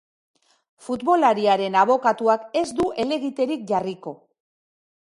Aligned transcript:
Futbolariaren 0.85 1.77
abokatuak 1.83 2.49
ez 2.63 2.67
du 2.81 2.89
helegiterik 3.05 3.71
jarriko. 3.75 4.17